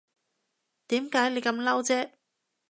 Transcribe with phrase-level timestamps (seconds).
[0.87, 2.09] 點解你咁嬲啫